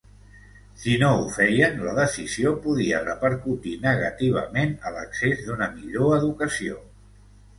[0.83, 6.83] Si no ho feien, la decisió podia repercutir negativament a l'accés d'una millor educació.